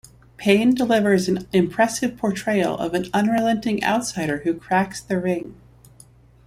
[0.37, 5.55] Payne delivers an impressive portrayal of an unrelenting outsider who cracks the ring.